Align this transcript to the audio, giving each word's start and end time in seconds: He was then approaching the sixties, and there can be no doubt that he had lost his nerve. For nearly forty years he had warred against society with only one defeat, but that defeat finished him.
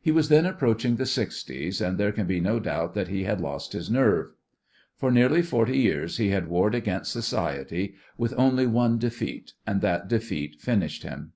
He 0.00 0.12
was 0.12 0.28
then 0.28 0.46
approaching 0.46 0.94
the 0.94 1.04
sixties, 1.04 1.80
and 1.80 1.98
there 1.98 2.12
can 2.12 2.28
be 2.28 2.38
no 2.38 2.60
doubt 2.60 2.94
that 2.94 3.08
he 3.08 3.24
had 3.24 3.40
lost 3.40 3.72
his 3.72 3.90
nerve. 3.90 4.30
For 4.96 5.10
nearly 5.10 5.42
forty 5.42 5.76
years 5.78 6.18
he 6.18 6.28
had 6.28 6.46
warred 6.46 6.76
against 6.76 7.10
society 7.10 7.96
with 8.16 8.32
only 8.38 8.68
one 8.68 8.98
defeat, 8.98 9.54
but 9.66 9.80
that 9.80 10.06
defeat 10.06 10.60
finished 10.60 11.02
him. 11.02 11.32